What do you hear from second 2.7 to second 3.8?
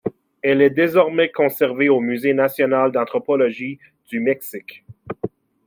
d'anthropologie